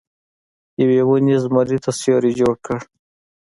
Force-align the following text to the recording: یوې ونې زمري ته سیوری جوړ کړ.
یوې 0.81 0.99
ونې 1.07 1.35
زمري 1.43 1.77
ته 1.83 1.91
سیوری 1.99 2.31
جوړ 2.39 2.55
کړ. 2.65 2.79